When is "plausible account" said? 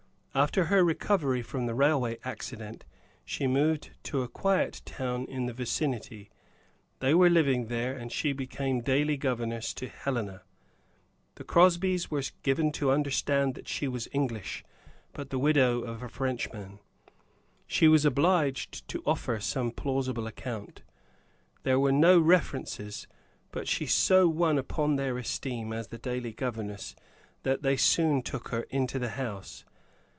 19.69-20.81